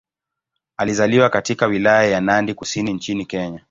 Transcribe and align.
Alizaliwa 0.77 1.29
katika 1.29 1.65
Wilaya 1.67 2.05
ya 2.09 2.21
Nandi 2.21 2.53
Kusini 2.53 2.93
nchini 2.93 3.25
Kenya. 3.25 3.59